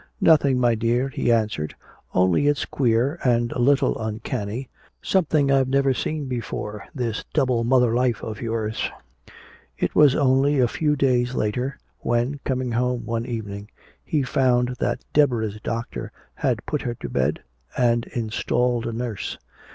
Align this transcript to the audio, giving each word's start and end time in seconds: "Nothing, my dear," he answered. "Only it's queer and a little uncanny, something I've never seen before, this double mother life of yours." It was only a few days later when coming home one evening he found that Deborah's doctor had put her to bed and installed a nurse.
"Nothing, 0.19 0.59
my 0.59 0.73
dear," 0.73 1.09
he 1.09 1.31
answered. 1.31 1.75
"Only 2.15 2.47
it's 2.47 2.65
queer 2.65 3.19
and 3.23 3.51
a 3.51 3.59
little 3.59 3.99
uncanny, 4.01 4.67
something 4.99 5.51
I've 5.51 5.67
never 5.67 5.93
seen 5.93 6.25
before, 6.25 6.83
this 6.95 7.23
double 7.35 7.63
mother 7.63 7.93
life 7.93 8.23
of 8.23 8.41
yours." 8.41 8.89
It 9.77 9.93
was 9.93 10.15
only 10.15 10.59
a 10.59 10.67
few 10.67 10.95
days 10.95 11.35
later 11.35 11.77
when 11.99 12.39
coming 12.43 12.71
home 12.71 13.05
one 13.05 13.27
evening 13.27 13.69
he 14.03 14.23
found 14.23 14.75
that 14.79 15.05
Deborah's 15.13 15.59
doctor 15.63 16.11
had 16.33 16.65
put 16.65 16.81
her 16.81 16.95
to 16.95 17.07
bed 17.07 17.43
and 17.77 18.07
installed 18.07 18.87
a 18.87 18.91
nurse. 18.93 19.37